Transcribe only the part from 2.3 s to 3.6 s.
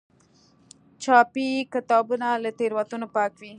له تېروتنو پاک وي.